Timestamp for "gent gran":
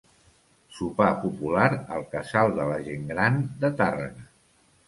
2.89-3.39